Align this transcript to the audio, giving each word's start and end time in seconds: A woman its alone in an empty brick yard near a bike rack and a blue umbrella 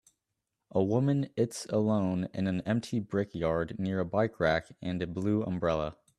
A 0.71 0.83
woman 0.83 1.29
its 1.37 1.67
alone 1.67 2.27
in 2.33 2.47
an 2.47 2.61
empty 2.61 2.99
brick 2.99 3.35
yard 3.35 3.75
near 3.77 3.99
a 3.99 4.03
bike 4.03 4.39
rack 4.39 4.75
and 4.81 4.99
a 4.99 5.05
blue 5.05 5.43
umbrella 5.43 5.95